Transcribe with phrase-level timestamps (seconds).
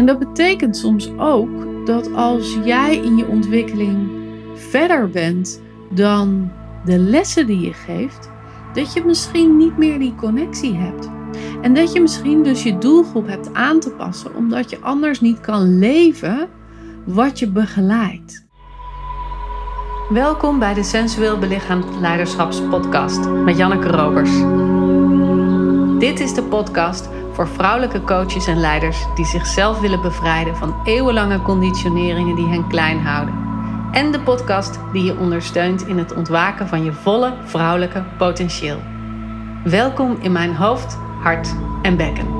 [0.00, 4.10] En dat betekent soms ook dat als jij in je ontwikkeling
[4.54, 6.50] verder bent dan
[6.84, 8.30] de lessen die je geeft,
[8.74, 11.10] dat je misschien niet meer die connectie hebt.
[11.62, 15.40] En dat je misschien dus je doelgroep hebt aan te passen, omdat je anders niet
[15.40, 16.48] kan leven
[17.04, 18.46] wat je begeleidt.
[20.08, 24.30] Welkom bij de Sensueel Belichaamd Leiderschapspodcast met Janneke Robers.
[25.98, 31.42] Dit is de podcast voor vrouwelijke coaches en leiders die zichzelf willen bevrijden van eeuwenlange
[31.42, 33.34] conditioneringen die hen klein houden.
[33.92, 38.80] En de podcast die je ondersteunt in het ontwaken van je volle vrouwelijke potentieel.
[39.64, 42.39] Welkom in mijn hoofd, hart en bekken.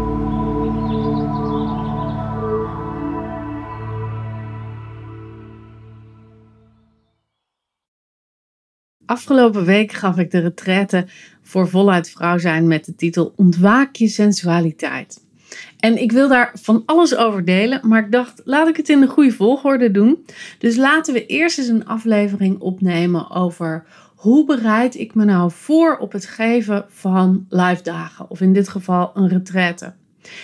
[9.11, 11.07] Afgelopen week gaf ik de retraite
[11.43, 15.25] voor voluit vrouw zijn met de titel Ontwaak je sensualiteit.
[15.79, 19.01] En ik wil daar van alles over delen, maar ik dacht, laat ik het in
[19.01, 20.25] de goede volgorde doen.
[20.59, 23.85] Dus laten we eerst eens een aflevering opnemen over
[24.15, 28.69] hoe bereid ik me nou voor op het geven van live dagen, of in dit
[28.69, 29.93] geval een retraite.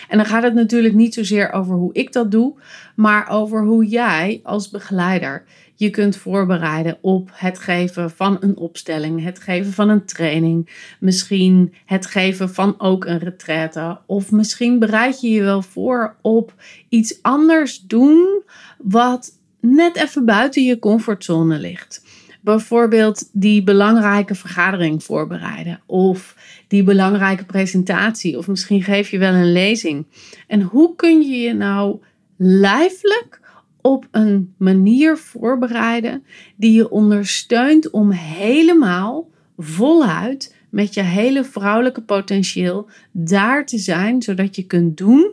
[0.09, 2.55] En dan gaat het natuurlijk niet zozeer over hoe ik dat doe,
[2.97, 5.45] maar over hoe jij als begeleider
[5.77, 11.75] je kunt voorbereiden op het geven van een opstelling, het geven van een training, misschien
[11.85, 13.99] het geven van ook een retraite.
[14.07, 16.55] Of misschien bereid je je wel voor op
[16.89, 18.43] iets anders doen
[18.79, 22.05] wat net even buiten je comfortzone ligt.
[22.41, 26.37] Bijvoorbeeld die belangrijke vergadering voorbereiden of
[26.69, 30.07] die belangrijke presentatie of misschien geef je wel een lezing.
[30.47, 31.99] En hoe kun je je nou
[32.37, 33.41] lijfelijk
[33.87, 36.25] op een manier voorbereiden
[36.57, 44.57] die je ondersteunt om helemaal voluit met je hele vrouwelijke potentieel daar te zijn, zodat
[44.57, 45.33] je kunt doen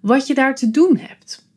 [0.00, 1.48] wat je daar te doen hebt.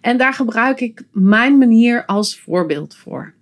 [0.00, 3.34] En daar gebruik ik mijn manier als voorbeeld voor.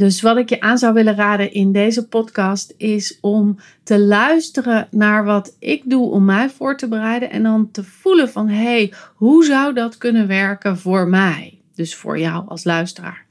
[0.00, 4.88] Dus wat ik je aan zou willen raden in deze podcast is om te luisteren
[4.90, 8.62] naar wat ik doe om mij voor te bereiden en dan te voelen van hé,
[8.62, 11.60] hey, hoe zou dat kunnen werken voor mij?
[11.74, 13.24] Dus voor jou als luisteraar.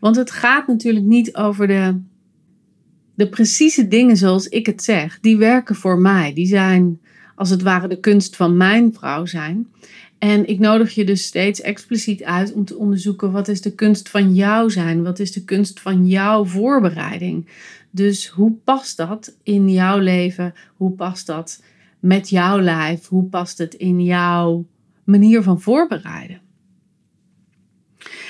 [0.00, 2.00] Want het gaat natuurlijk niet over de,
[3.14, 5.20] de precieze dingen zoals ik het zeg.
[5.20, 6.34] Die werken voor mij.
[6.34, 7.00] Die zijn
[7.34, 9.66] als het ware de kunst van mijn vrouw zijn.
[10.18, 14.08] En ik nodig je dus steeds expliciet uit om te onderzoeken wat is de kunst
[14.08, 15.02] van jou zijn?
[15.02, 17.48] Wat is de kunst van jouw voorbereiding?
[17.90, 20.54] Dus hoe past dat in jouw leven?
[20.76, 21.62] Hoe past dat
[22.00, 23.06] met jouw lijf?
[23.06, 24.66] Hoe past het in jouw
[25.04, 26.40] manier van voorbereiden?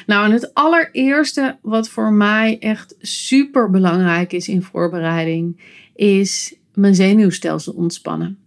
[0.06, 5.60] Nou, en het allereerste wat voor mij echt super belangrijk is in voorbereiding,
[5.94, 8.38] is mijn zenuwstelsel ontspannen.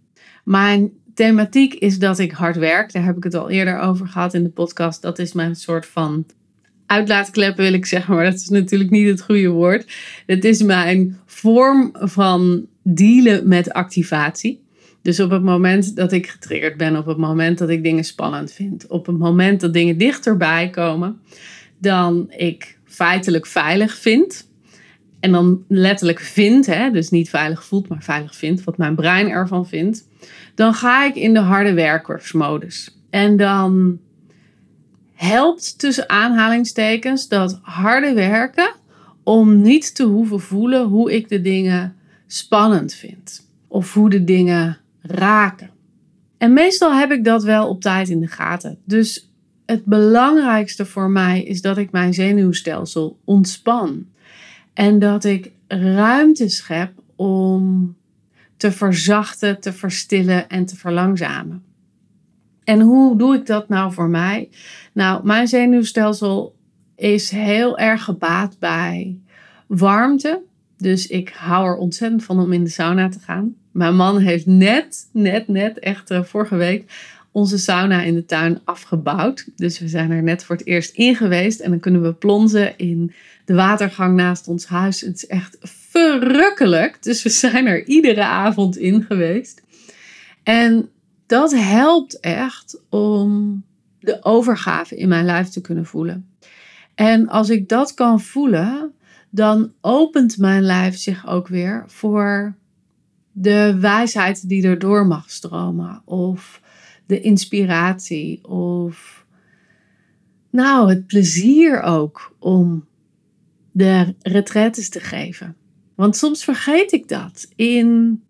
[0.44, 2.92] Mijn thematiek is dat ik hard werk.
[2.92, 5.02] Daar heb ik het al eerder over gehad in de podcast.
[5.02, 6.26] Dat is mijn soort van
[6.86, 9.92] uitlaatklep, wil ik zeggen, maar dat is natuurlijk niet het goede woord.
[10.26, 14.60] Het is mijn vorm van dealen met activatie.
[15.02, 18.52] Dus op het moment dat ik getriggerd ben, op het moment dat ik dingen spannend
[18.52, 21.20] vind, op het moment dat dingen dichterbij komen,
[21.78, 24.50] dan ik feitelijk veilig vind.
[25.22, 29.28] En dan letterlijk vind, hè, dus niet veilig voelt, maar veilig vindt, wat mijn brein
[29.28, 30.04] ervan vindt
[30.54, 32.98] dan ga ik in de harde werkersmodus.
[33.10, 33.98] En dan
[35.12, 38.74] helpt tussen aanhalingstekens dat harde werken
[39.22, 41.96] om niet te hoeven voelen hoe ik de dingen
[42.26, 45.70] spannend vind of hoe de dingen raken.
[46.38, 48.78] En meestal heb ik dat wel op tijd in de gaten.
[48.84, 49.30] Dus
[49.66, 54.06] het belangrijkste voor mij is dat ik mijn zenuwstelsel ontspan
[54.74, 57.96] en dat ik ruimte schep om
[58.56, 61.64] te verzachten, te verstillen en te verlangzamen.
[62.64, 64.48] En hoe doe ik dat nou voor mij?
[64.92, 66.54] Nou, mijn zenuwstelsel
[66.96, 69.18] is heel erg gebaat bij
[69.66, 70.42] warmte.
[70.76, 73.54] Dus ik hou er ontzettend van om in de sauna te gaan.
[73.72, 76.84] Mijn man heeft net, net, net, echt uh, vorige week
[77.32, 79.48] onze sauna in de tuin afgebouwd.
[79.56, 81.60] Dus we zijn er net voor het eerst in geweest.
[81.60, 83.12] En dan kunnen we plonzen in
[83.44, 85.00] de watergang naast ons huis.
[85.00, 87.02] Het is echt verrukkelijk.
[87.02, 89.62] Dus we zijn er iedere avond in geweest.
[90.42, 90.88] En
[91.26, 93.62] dat helpt echt om
[94.00, 96.26] de overgave in mijn lijf te kunnen voelen.
[96.94, 98.92] En als ik dat kan voelen,
[99.30, 102.54] dan opent mijn lijf zich ook weer voor
[103.32, 106.02] de wijsheid die er door mag stromen.
[106.04, 106.60] Of
[107.12, 108.44] de inspiratie.
[108.48, 109.26] Of
[110.50, 112.86] nou, het plezier ook om
[113.72, 115.56] de retretes te geven.
[115.94, 118.22] Want soms vergeet ik dat in,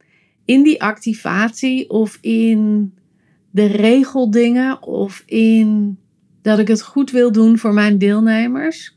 [0.45, 2.93] in die activatie of in
[3.51, 5.99] de regeldingen of in
[6.41, 8.97] dat ik het goed wil doen voor mijn deelnemers,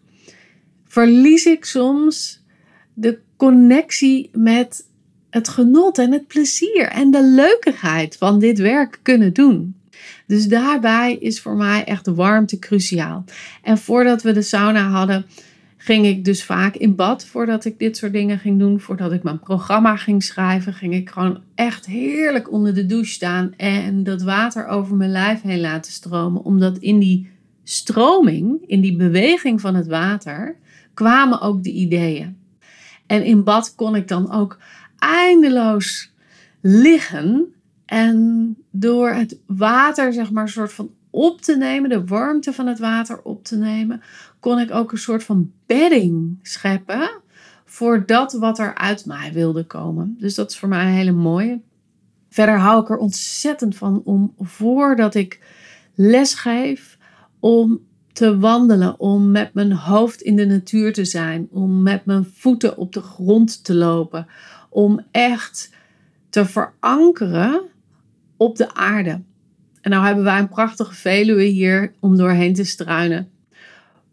[0.86, 2.44] verlies ik soms
[2.94, 4.90] de connectie met
[5.36, 9.76] het genot en het plezier en de leukigheid van dit werk kunnen doen.
[10.28, 13.24] Dus daarbij is voor mij echt de warmte cruciaal.
[13.62, 15.26] En voordat we de sauna hadden,
[15.78, 18.80] ging ik dus vaak in bad voordat ik dit soort dingen ging doen.
[18.80, 23.54] Voordat ik mijn programma ging schrijven, ging ik gewoon echt heerlijk onder de douche staan
[23.58, 26.44] en dat water over mijn lijf heen laten stromen.
[26.44, 27.30] Omdat in die
[27.64, 30.56] stroming, in die beweging van het water,
[30.94, 32.38] kwamen ook de ideeën.
[33.08, 34.58] En in bad kon ik dan ook
[35.00, 36.14] eindeloos
[36.62, 37.54] liggen
[37.86, 42.68] en door het water, zeg maar, een soort van op te nemen, de warmte van
[42.68, 44.02] het water op te nemen,
[44.40, 47.10] kon ik ook een soort van bedding scheppen
[47.66, 50.16] voor dat wat er uit mij wilde komen.
[50.20, 51.62] Dus dat is voor mij een hele mooie.
[52.30, 55.40] Verder hou ik er ontzettend van om voordat ik
[55.94, 56.98] les geef,
[57.40, 57.80] om
[58.14, 62.78] te wandelen, om met mijn hoofd in de natuur te zijn, om met mijn voeten
[62.78, 64.28] op de grond te lopen,
[64.76, 65.70] om echt
[66.30, 67.62] te verankeren
[68.38, 69.22] op de aarde.
[69.82, 73.30] En nou hebben wij een prachtige Veluwe hier om doorheen te struinen.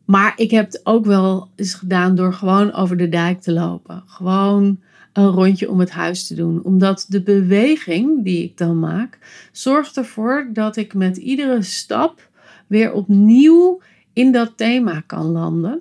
[0.04, 4.02] Maar ik heb het ook wel eens gedaan door gewoon over de dijk te lopen.
[4.06, 4.80] Gewoon
[5.12, 6.64] een rondje om het huis te doen.
[6.64, 9.18] Omdat de beweging die ik dan maak,
[9.52, 12.28] zorgt ervoor dat ik met iedere stap
[12.66, 13.80] weer opnieuw
[14.12, 15.80] in dat thema kan landen.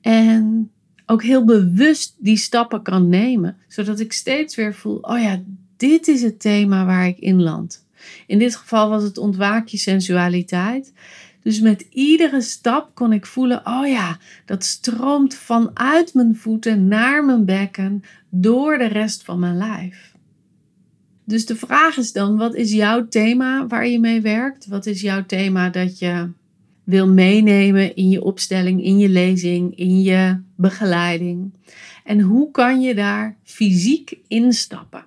[0.00, 0.70] En
[1.06, 3.56] ook heel bewust die stappen kan nemen.
[3.68, 5.42] Zodat ik steeds weer voel, oh ja,
[5.76, 7.86] dit is het thema waar ik in land.
[8.26, 10.92] In dit geval was het ontwaak je sensualiteit.
[11.42, 17.24] Dus met iedere stap kon ik voelen, oh ja, dat stroomt vanuit mijn voeten naar
[17.24, 20.14] mijn bekken door de rest van mijn lijf.
[21.24, 24.66] Dus de vraag is dan, wat is jouw thema waar je mee werkt?
[24.66, 26.28] Wat is jouw thema dat je
[26.86, 31.54] wil meenemen in je opstelling, in je lezing, in je begeleiding?
[32.04, 35.04] En hoe kan je daar fysiek instappen?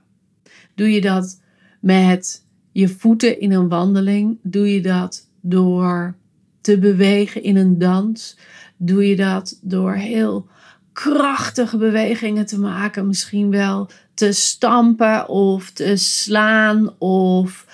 [0.75, 1.41] Doe je dat
[1.79, 4.37] met je voeten in een wandeling?
[4.41, 6.15] Doe je dat door
[6.61, 8.37] te bewegen in een dans?
[8.77, 10.47] Doe je dat door heel
[10.93, 13.07] krachtige bewegingen te maken?
[13.07, 17.65] Misschien wel te stampen of te slaan of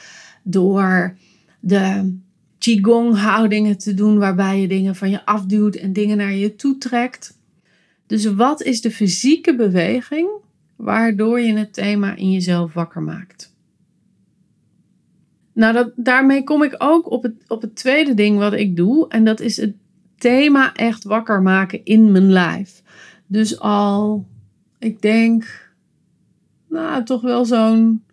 [0.44, 1.18] door
[1.60, 2.16] de
[2.66, 6.78] qigong houdingen te doen waarbij je dingen van je afduwt en dingen naar je toe
[6.78, 7.38] trekt.
[8.08, 10.30] Dus wat is de fysieke beweging
[10.76, 13.54] waardoor je het thema in jezelf wakker maakt?
[15.54, 19.08] Nou, daarmee kom ik ook op het, op het tweede ding wat ik doe.
[19.08, 19.74] En dat is het
[20.18, 22.84] thema echt wakker maken in mijn lijf.
[23.28, 24.26] Dus al,
[24.80, 25.72] ik denk,
[26.70, 28.04] nou, toch wel zo'n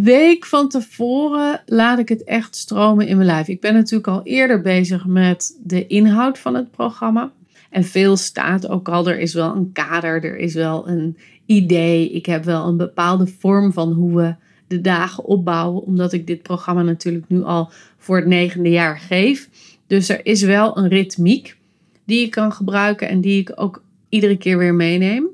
[0.00, 3.48] week van tevoren laat ik het echt stromen in mijn lijf.
[3.48, 7.32] Ik ben natuurlijk al eerder bezig met de inhoud van het programma.
[7.70, 11.16] En veel staat ook al, er is wel een kader, er is wel een
[11.46, 12.10] idee.
[12.10, 14.34] Ik heb wel een bepaalde vorm van hoe we
[14.66, 19.48] de dagen opbouwen, omdat ik dit programma natuurlijk nu al voor het negende jaar geef.
[19.86, 21.56] Dus er is wel een ritmiek
[22.04, 25.26] die ik kan gebruiken en die ik ook iedere keer weer meeneem.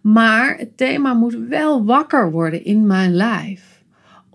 [0.00, 3.75] Maar het thema moet wel wakker worden in mijn lijf.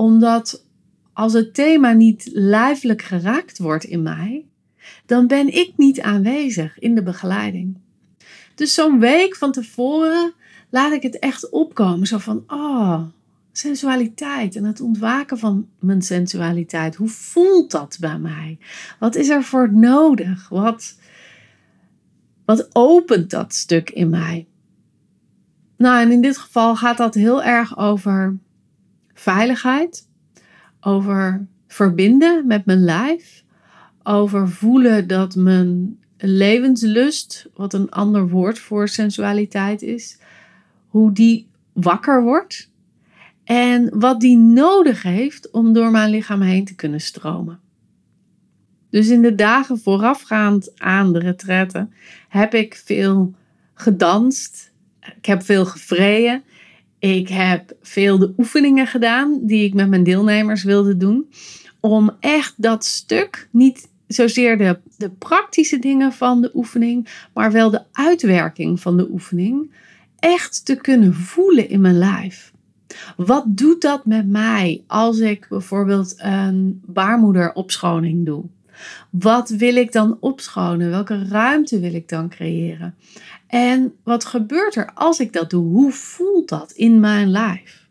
[0.02, 0.66] Omdat
[1.14, 4.46] als het thema niet lijfelijk geraakt wordt in mij,
[5.06, 7.78] dan ben ik niet aanwezig in de begeleiding.
[8.56, 10.34] Dus zo'n week van tevoren
[10.70, 12.08] laat ik het echt opkomen.
[12.08, 13.02] Zo van, oh,
[13.52, 16.96] sensualiteit en het ontwaken van mijn sensualiteit.
[16.96, 18.58] Hoe voelt dat bij mij?
[19.00, 20.50] Wat is er voor nodig?
[20.50, 21.00] Wat,
[22.46, 24.48] wat opent dat stuk in mij?
[25.78, 28.40] Nou, en in dit geval gaat dat heel erg over
[29.22, 30.08] veiligheid,
[30.80, 33.44] over verbinden met mijn lijf,
[34.04, 40.18] over voelen dat mijn levenslust, wat een ander woord voor sensualiteit is,
[40.88, 42.70] hoe die wakker wordt
[43.44, 47.60] en wat die nodig heeft om door mijn lichaam heen te kunnen stromen.
[48.90, 51.88] Dus in de dagen voorafgaand aan de retraite
[52.30, 53.34] heb ik veel
[53.74, 54.72] gedanst.
[55.18, 56.44] Ik heb veel gevreden.
[57.02, 61.32] Ik heb veel de oefeningen gedaan die ik met mijn deelnemers wilde doen.
[61.80, 67.70] Om echt dat stuk, niet zozeer de, de praktische dingen van de oefening, maar wel
[67.70, 69.72] de uitwerking van de oefening,
[70.20, 72.54] echt te kunnen voelen in mijn lijf.
[73.16, 78.44] Wat doet dat met mij als ik bijvoorbeeld een baarmoederopschoning doe?
[79.10, 80.90] Wat wil ik dan opschonen?
[80.90, 82.96] Welke ruimte wil ik dan creëren?
[83.52, 85.66] En wat gebeurt er als ik dat doe?
[85.66, 87.88] Hoe voelt dat in mijn lijf?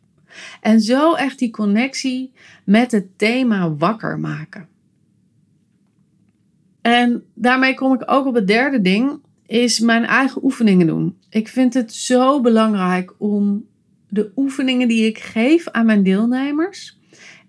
[0.60, 2.32] En zo echt die connectie
[2.64, 4.68] met het thema wakker maken.
[6.80, 11.16] En daarmee kom ik ook op het derde ding, is mijn eigen oefeningen doen.
[11.30, 13.66] Ik vind het zo belangrijk om
[14.08, 16.98] de oefeningen die ik geef aan mijn deelnemers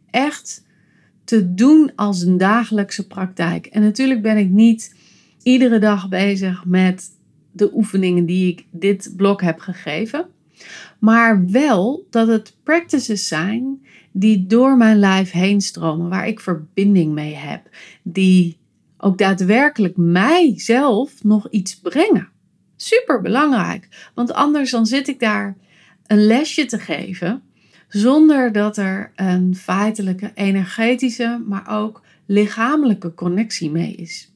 [0.09, 0.65] echt
[1.23, 3.65] te doen als een dagelijkse praktijk.
[3.65, 4.95] En natuurlijk ben ik niet
[5.43, 7.19] iedere dag bezig met
[7.51, 10.25] de oefeningen die ik dit blok heb gegeven.
[10.99, 17.13] Maar wel dat het practices zijn die door mijn lijf heen stromen, waar ik verbinding
[17.13, 17.69] mee heb,
[18.03, 18.57] die
[18.97, 22.29] ook daadwerkelijk mijzelf nog iets brengen.
[22.75, 25.57] Super belangrijk, want anders dan zit ik daar
[26.05, 27.41] een lesje te geven
[27.87, 34.31] zonder dat er een feitelijke energetische, maar ook lichamelijke connectie mee is.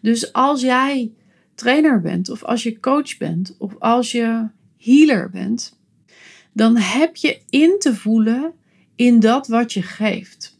[0.00, 1.12] Dus als jij
[1.54, 5.78] trainer bent, of als je coach bent, of als je healer bent,
[6.52, 8.52] dan heb je in te voelen
[8.94, 10.58] in dat wat je geeft.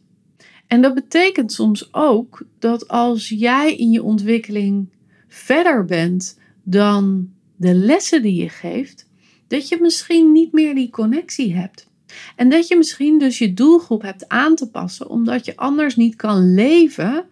[0.67, 4.89] En dat betekent soms ook dat als jij in je ontwikkeling
[5.27, 9.09] verder bent dan de lessen die je geeft,
[9.47, 11.87] dat je misschien niet meer die connectie hebt.
[12.35, 16.15] En dat je misschien dus je doelgroep hebt aan te passen, omdat je anders niet
[16.15, 17.25] kan leven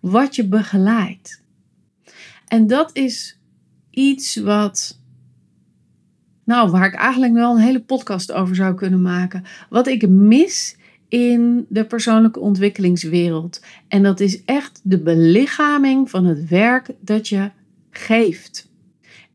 [0.00, 1.44] wat je begeleidt.
[2.46, 3.38] En dat is
[3.90, 5.00] iets wat,
[6.44, 9.44] nou, waar ik eigenlijk wel een hele podcast over zou kunnen maken.
[9.68, 10.76] Wat ik mis
[11.08, 13.60] in de persoonlijke ontwikkelingswereld.
[13.88, 17.50] En dat is echt de belichaming van het werk dat je
[17.90, 18.68] geeft.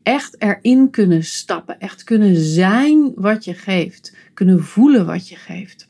[0.02, 5.88] Echt erin kunnen stappen, echt kunnen zijn wat je geeft, kunnen voelen wat je geeft.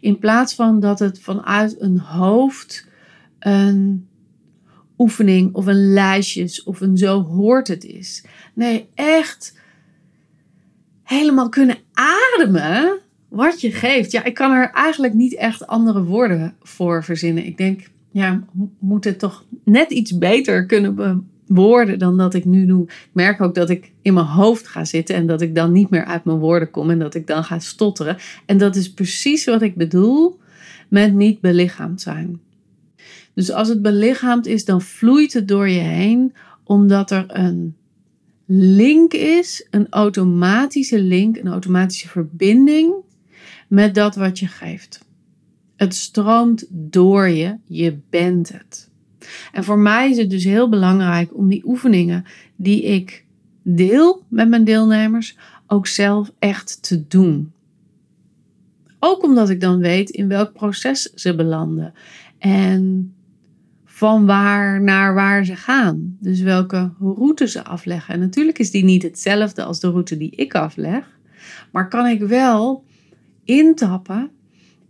[0.00, 2.86] In plaats van dat het vanuit een hoofd
[3.38, 4.08] een
[4.98, 8.24] oefening of een lijstjes of een zo hoort het is.
[8.54, 9.58] Nee, echt
[11.02, 12.98] helemaal kunnen ademen
[13.28, 14.10] wat je geeft.
[14.10, 17.46] Ja, ik kan er eigenlijk niet echt andere woorden voor verzinnen.
[17.46, 18.44] Ik denk, ja,
[18.78, 20.94] moet het toch net iets beter kunnen
[21.46, 22.82] bewoorden dan dat ik nu doe.
[22.84, 25.90] Ik merk ook dat ik in mijn hoofd ga zitten en dat ik dan niet
[25.90, 28.16] meer uit mijn woorden kom en dat ik dan ga stotteren.
[28.46, 30.40] En dat is precies wat ik bedoel
[30.88, 32.40] met niet belichaamd zijn.
[33.34, 37.76] Dus als het belichaamd is, dan vloeit het door je heen, omdat er een
[38.46, 42.94] link is, een automatische link, een automatische verbinding
[43.68, 45.04] met dat wat je geeft.
[45.76, 48.90] Het stroomt door je, je bent het.
[49.52, 52.24] En voor mij is het dus heel belangrijk om die oefeningen
[52.56, 53.24] die ik
[53.62, 55.36] deel met mijn deelnemers
[55.66, 57.52] ook zelf echt te doen.
[58.98, 61.94] Ook omdat ik dan weet in welk proces ze belanden
[62.38, 63.13] en
[64.04, 66.16] van waar naar waar ze gaan.
[66.20, 68.14] Dus welke route ze afleggen.
[68.14, 71.18] En natuurlijk is die niet hetzelfde als de route die ik afleg,
[71.72, 72.84] maar kan ik wel
[73.44, 74.30] intappen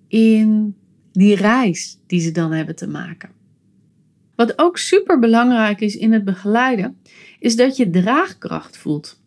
[0.08, 0.76] in
[1.12, 3.30] die reis die ze dan hebben te maken.
[4.34, 6.96] Wat ook super belangrijk is in het begeleiden,
[7.38, 9.20] is dat je draagkracht voelt.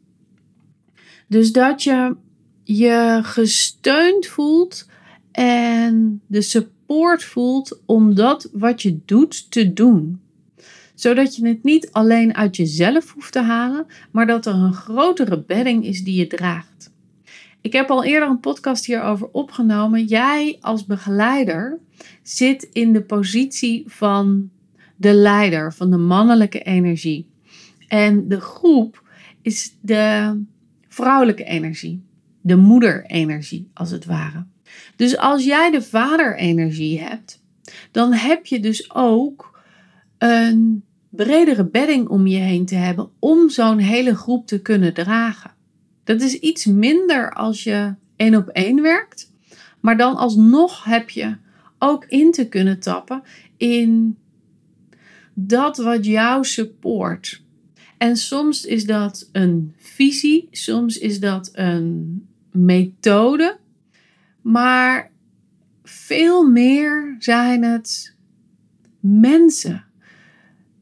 [1.27, 2.15] Dus dat je
[2.63, 4.89] je gesteund voelt
[5.31, 6.76] en de support
[7.23, 10.21] voelt om dat wat je doet te doen.
[10.95, 15.43] Zodat je het niet alleen uit jezelf hoeft te halen, maar dat er een grotere
[15.43, 16.91] bedding is die je draagt.
[17.61, 20.05] Ik heb al eerder een podcast hierover opgenomen.
[20.05, 21.79] Jij als begeleider
[22.23, 24.49] zit in de positie van
[24.95, 27.27] de leider, van de mannelijke energie.
[27.87, 29.03] En de groep
[29.41, 30.35] is de
[30.87, 32.03] vrouwelijke energie,
[32.41, 34.45] de moederenergie als het ware.
[34.95, 37.41] Dus als jij de vaderenergie hebt,
[37.91, 39.59] dan heb je dus ook
[40.17, 45.51] een bredere bedding om je heen te hebben om zo'n hele groep te kunnen dragen.
[46.03, 49.31] Dat is iets minder als je één op één werkt.
[49.79, 51.35] Maar dan alsnog heb je
[51.79, 53.21] ook in te kunnen tappen
[53.57, 54.17] in
[55.33, 57.41] dat wat jou support.
[57.97, 63.57] En soms is dat een visie, soms is dat een methode,
[64.47, 65.11] maar
[65.83, 68.15] veel meer zijn het
[68.99, 69.85] mensen.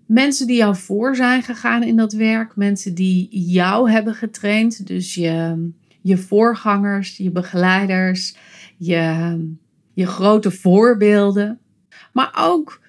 [0.06, 5.14] Mensen die jou voor zijn gegaan in dat werk, mensen die jou hebben getraind, dus
[5.14, 5.70] je,
[6.02, 8.38] je voorgangers, je begeleiders,
[8.78, 9.38] je,
[9.94, 11.60] je grote voorbeelden,
[12.14, 12.82] maar ook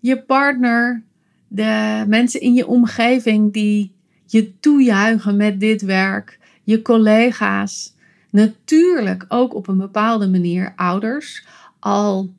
[0.00, 1.02] je partner,
[1.48, 3.94] de mensen in je omgeving die
[4.26, 7.93] je toejuichen met dit werk, je collega's,
[8.34, 11.46] natuurlijk ook op een bepaalde manier ouders.
[11.78, 12.32] Al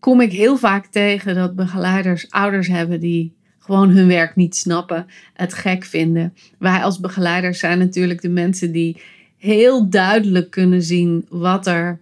[0.00, 5.06] kom ik heel vaak tegen dat begeleiders ouders hebben die gewoon hun werk niet snappen,
[5.34, 6.34] het gek vinden.
[6.58, 9.02] Wij als begeleiders zijn natuurlijk de mensen die
[9.36, 12.00] heel duidelijk kunnen zien wat er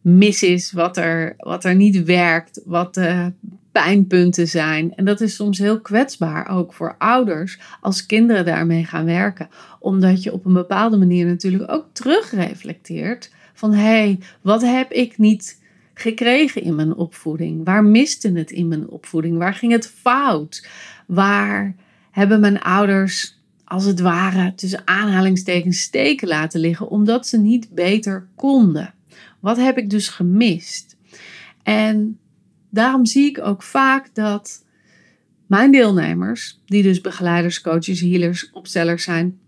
[0.00, 3.32] mis is, wat er, wat er niet werkt, wat de
[3.72, 4.94] pijnpunten zijn.
[4.94, 9.48] En dat is soms heel kwetsbaar, ook voor ouders, als kinderen daarmee gaan werken.
[9.78, 15.18] Omdat je op een bepaalde manier natuurlijk ook terugreflecteert van hé, hey, wat heb ik
[15.18, 15.60] niet
[15.94, 17.64] gekregen in mijn opvoeding?
[17.64, 19.38] Waar miste het in mijn opvoeding?
[19.38, 20.66] Waar ging het fout?
[21.06, 21.74] Waar
[22.10, 28.26] hebben mijn ouders als het ware tussen aanhalingstekens steken laten liggen omdat ze niet beter
[28.34, 28.94] konden?
[29.40, 30.96] Wat heb ik dus gemist?
[31.62, 32.18] En
[32.72, 34.64] daarom zie ik ook vaak dat
[35.46, 39.38] mijn deelnemers, die dus begeleiders, coaches, healers, opstellers zijn,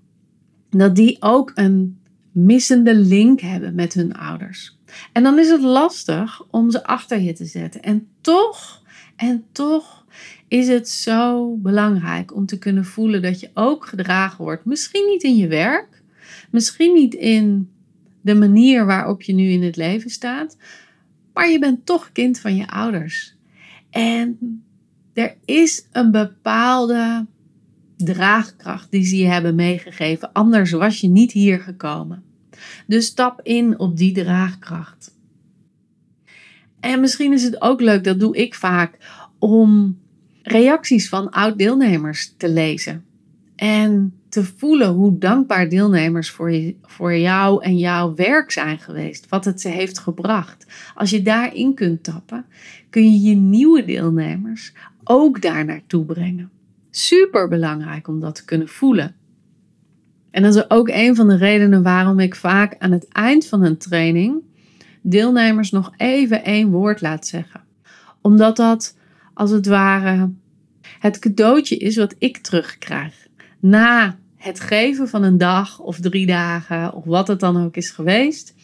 [0.70, 1.98] dat die ook een
[2.32, 4.78] missende link hebben met hun ouders.
[5.12, 7.82] En dan is het lastig om ze achter je te zetten.
[7.82, 8.82] En toch,
[9.16, 10.04] en toch
[10.48, 14.64] is het zo belangrijk om te kunnen voelen dat je ook gedragen wordt.
[14.64, 16.02] Misschien niet in je werk,
[16.50, 17.70] misschien niet in
[18.20, 20.56] de manier waarop je nu in het leven staat,
[21.34, 23.36] maar je bent toch kind van je ouders.
[23.90, 24.38] En
[25.12, 27.26] er is een bepaalde
[27.96, 30.32] draagkracht die ze je hebben meegegeven.
[30.32, 32.22] Anders was je niet hier gekomen.
[32.86, 35.16] Dus stap in op die draagkracht.
[36.80, 38.98] En misschien is het ook leuk, dat doe ik vaak,
[39.38, 39.98] om
[40.42, 43.04] reacties van oud-deelnemers te lezen.
[43.56, 49.28] En te voelen hoe dankbaar deelnemers voor, je, voor jou en jouw werk zijn geweest.
[49.28, 50.66] Wat het ze heeft gebracht.
[50.94, 52.44] Als je daarin kunt tappen,
[52.90, 54.72] kun je je nieuwe deelnemers
[55.04, 56.50] ook daar naartoe brengen.
[56.90, 59.14] Super belangrijk om dat te kunnen voelen.
[60.30, 63.62] En dat is ook een van de redenen waarom ik vaak aan het eind van
[63.62, 64.42] een training
[65.02, 67.60] deelnemers nog even één woord laat zeggen.
[68.20, 68.96] Omdat dat
[69.34, 70.30] als het ware
[70.98, 73.26] het cadeautje is wat ik terugkrijg.
[73.60, 77.90] Na het geven van een dag of drie dagen of wat het dan ook is
[77.90, 78.54] geweest,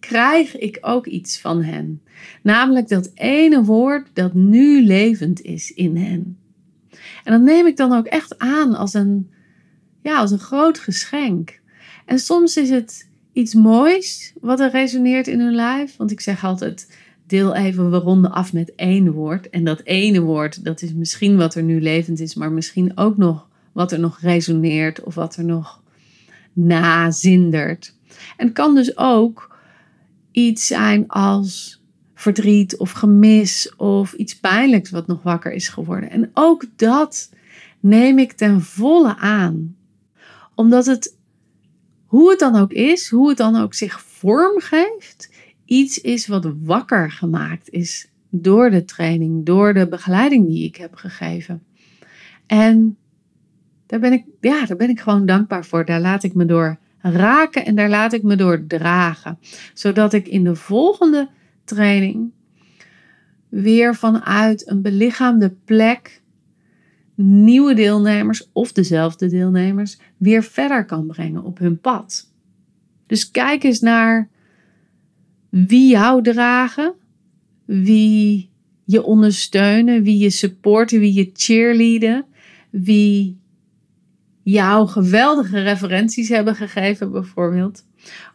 [0.00, 2.02] krijg ik ook iets van hen.
[2.42, 6.38] Namelijk dat ene woord dat nu levend is in hen.
[7.24, 9.30] En dat neem ik dan ook echt aan als een,
[10.02, 11.60] ja, als een groot geschenk.
[12.06, 15.96] En soms is het iets moois wat er resoneert in hun lijf.
[15.96, 19.50] Want ik zeg altijd, deel even, we ronden af met één woord.
[19.50, 23.16] En dat ene woord, dat is misschien wat er nu levend is, maar misschien ook
[23.16, 25.82] nog wat er nog resoneert of wat er nog
[26.52, 27.94] nazindert.
[28.36, 29.56] En kan dus ook
[30.30, 31.82] iets zijn als
[32.14, 36.10] verdriet of gemis of iets pijnlijks wat nog wakker is geworden.
[36.10, 37.30] En ook dat
[37.80, 39.76] neem ik ten volle aan.
[40.54, 41.16] Omdat het,
[42.06, 45.30] hoe het dan ook is, hoe het dan ook zich vormgeeft,
[45.64, 50.94] iets is wat wakker gemaakt is door de training, door de begeleiding die ik heb
[50.94, 51.62] gegeven.
[52.46, 52.96] En
[53.92, 55.84] daar ben ik, ja, daar ben ik gewoon dankbaar voor.
[55.84, 59.38] Daar laat ik me door raken en daar laat ik me door dragen.
[59.74, 61.28] Zodat ik in de volgende
[61.64, 62.30] training
[63.48, 66.22] weer vanuit een belichaamde plek
[67.14, 72.32] nieuwe deelnemers of dezelfde deelnemers weer verder kan brengen op hun pad.
[73.06, 74.28] Dus kijk eens naar
[75.48, 76.94] wie jou dragen,
[77.64, 78.50] wie
[78.84, 82.24] je ondersteunen, wie je supporten, wie je cheerleaden,
[82.70, 83.40] wie
[84.42, 87.84] jou geweldige referenties hebben gegeven, bijvoorbeeld.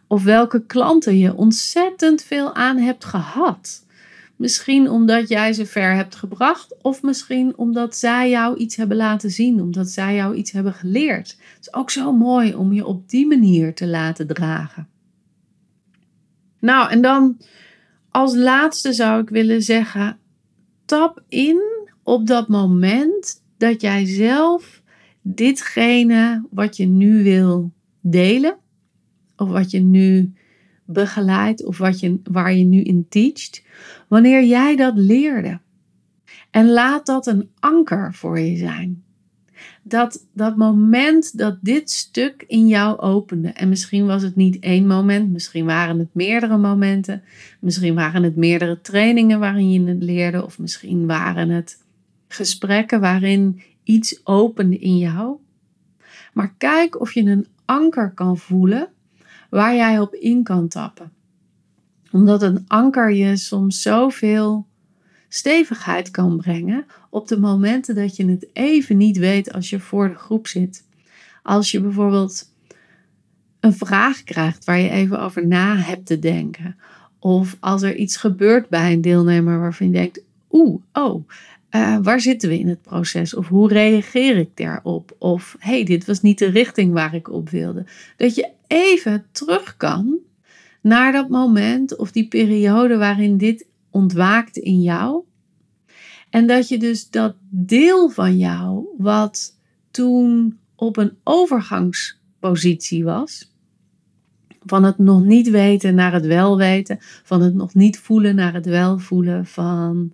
[0.06, 3.86] Of welke klanten je ontzettend veel aan hebt gehad.
[4.36, 9.30] Misschien omdat jij ze ver hebt gebracht, of misschien omdat zij jou iets hebben laten
[9.30, 11.28] zien, omdat zij jou iets hebben geleerd.
[11.28, 14.88] Het is ook zo mooi om je op die manier te laten dragen.
[16.60, 17.38] Nou, en dan
[18.10, 20.18] als laatste zou ik willen zeggen:
[20.84, 21.62] tap in
[22.02, 24.77] op dat moment dat jij zelf
[25.34, 28.56] ditgene wat je nu wil delen,
[29.36, 30.32] of wat je nu
[30.84, 33.62] begeleidt, of wat je, waar je nu in teacht,
[34.08, 35.60] wanneer jij dat leerde.
[36.50, 39.02] En laat dat een anker voor je zijn.
[39.82, 43.48] Dat, dat moment dat dit stuk in jou opende.
[43.48, 47.22] En misschien was het niet één moment, misschien waren het meerdere momenten.
[47.60, 50.44] Misschien waren het meerdere trainingen waarin je het leerde.
[50.44, 51.84] Of misschien waren het
[52.28, 55.36] gesprekken waarin iets opende in jou.
[56.32, 58.88] Maar kijk of je een anker kan voelen
[59.50, 61.12] waar jij op in kan tappen.
[62.10, 64.66] Omdat een anker je soms zoveel
[65.28, 70.08] stevigheid kan brengen op de momenten dat je het even niet weet als je voor
[70.08, 70.84] de groep zit.
[71.42, 72.52] Als je bijvoorbeeld
[73.60, 76.76] een vraag krijgt waar je even over na hebt te denken.
[77.18, 80.20] Of als er iets gebeurt bij een deelnemer waarvan je denkt:
[80.50, 81.28] oeh, oh,
[81.70, 83.34] uh, waar zitten we in het proces?
[83.34, 85.16] Of hoe reageer ik daarop?
[85.18, 87.86] Of hey, dit was niet de richting waar ik op wilde.
[88.16, 90.18] Dat je even terug kan
[90.80, 95.22] naar dat moment of die periode waarin dit ontwaakt in jou.
[96.30, 99.56] En dat je dus dat deel van jou, wat
[99.90, 103.52] toen op een overgangspositie was,
[104.64, 108.54] van het nog niet weten naar het wel weten, van het nog niet voelen naar
[108.54, 110.12] het wel voelen, van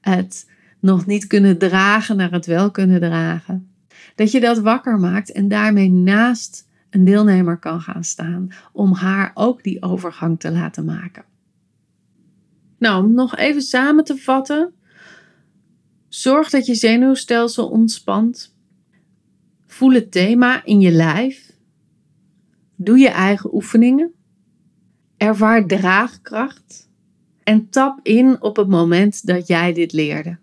[0.00, 0.46] het
[0.86, 3.70] nog niet kunnen dragen naar het wel kunnen dragen.
[4.14, 9.30] Dat je dat wakker maakt en daarmee naast een deelnemer kan gaan staan om haar
[9.34, 11.24] ook die overgang te laten maken.
[12.78, 14.72] Nou, om nog even samen te vatten.
[16.08, 18.56] Zorg dat je zenuwstelsel ontspant.
[19.66, 21.52] Voel het thema in je lijf.
[22.76, 24.12] Doe je eigen oefeningen.
[25.16, 26.88] Ervaar draagkracht.
[27.42, 30.38] En tap in op het moment dat jij dit leerde.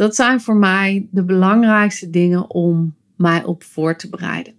[0.00, 4.52] Dat zijn voor mij de belangrijkste dingen om mij op voor te bereiden.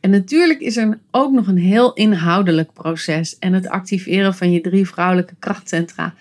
[0.00, 4.60] En natuurlijk is er ook nog een heel inhoudelijk proces en het activeren van je
[4.60, 6.14] drie vrouwelijke krachtcentra.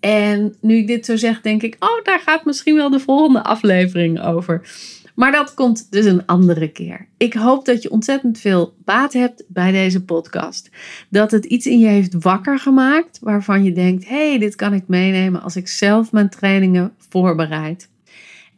[0.00, 3.42] En nu ik dit zo zeg, denk ik, oh, daar gaat misschien wel de volgende
[3.42, 4.70] aflevering over.
[5.14, 7.06] Maar dat komt dus een andere keer.
[7.16, 10.70] Ik hoop dat je ontzettend veel baat hebt bij deze podcast.
[11.08, 14.74] Dat het iets in je heeft wakker gemaakt waarvan je denkt: hé, hey, dit kan
[14.74, 17.90] ik meenemen als ik zelf mijn trainingen voorbereid.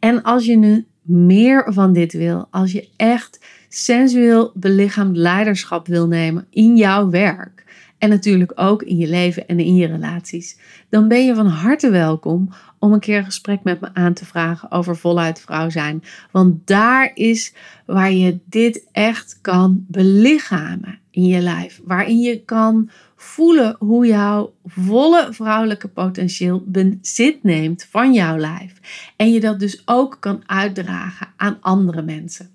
[0.05, 6.07] En als je nu meer van dit wil, als je echt sensueel belichaamd leiderschap wil
[6.07, 7.63] nemen in jouw werk.
[7.97, 10.59] En natuurlijk ook in je leven en in je relaties.
[10.89, 14.25] Dan ben je van harte welkom om een keer een gesprek met me aan te
[14.25, 16.03] vragen over voluit vrouw zijn.
[16.31, 17.53] Want daar is
[17.85, 21.81] waar je dit echt kan belichamen in je lijf.
[21.83, 22.89] Waarin je kan
[23.25, 28.73] voelen hoe jouw volle vrouwelijke potentieel bezit neemt van jouw lijf.
[29.15, 32.49] En je dat dus ook kan uitdragen aan andere mensen.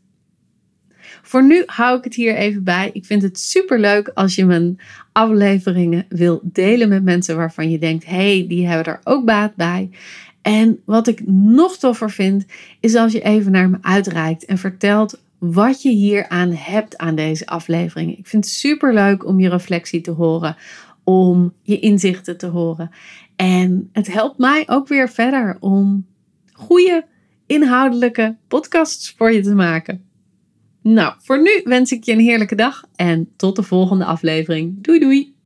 [1.22, 2.90] Voor nu hou ik het hier even bij.
[2.92, 4.80] Ik vind het super leuk als je mijn
[5.12, 9.90] afleveringen wil delen met mensen waarvan je denkt: hey, die hebben er ook baat bij.
[10.42, 12.44] En wat ik nog toffer vind,
[12.80, 17.14] is als je even naar me uitreikt en vertelt wat je hier aan hebt aan
[17.14, 18.18] deze aflevering.
[18.18, 20.56] Ik vind het super leuk om je reflectie te horen,
[21.04, 22.90] om je inzichten te horen.
[23.36, 26.06] En het helpt mij ook weer verder om
[26.52, 27.06] goede
[27.46, 30.04] inhoudelijke podcasts voor je te maken.
[30.82, 34.82] Nou, voor nu wens ik je een heerlijke dag en tot de volgende aflevering.
[34.82, 35.39] Doei doei!